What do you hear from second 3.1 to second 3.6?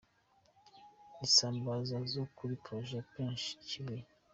Pêche